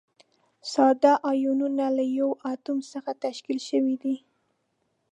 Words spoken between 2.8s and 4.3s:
څخه تشکیل شوي دي.